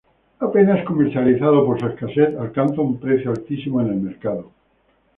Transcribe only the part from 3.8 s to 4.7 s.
en el mercado.